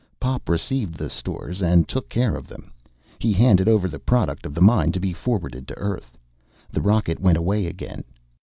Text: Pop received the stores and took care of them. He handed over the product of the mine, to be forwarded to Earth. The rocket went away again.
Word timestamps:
Pop 0.19 0.49
received 0.49 0.95
the 0.95 1.11
stores 1.11 1.61
and 1.61 1.87
took 1.87 2.09
care 2.09 2.33
of 2.35 2.47
them. 2.47 2.71
He 3.19 3.31
handed 3.33 3.67
over 3.69 3.87
the 3.87 3.99
product 3.99 4.47
of 4.47 4.55
the 4.55 4.59
mine, 4.61 4.91
to 4.93 4.99
be 4.99 5.13
forwarded 5.13 5.67
to 5.67 5.77
Earth. 5.77 6.17
The 6.71 6.81
rocket 6.81 7.19
went 7.19 7.37
away 7.37 7.67
again. 7.67 8.03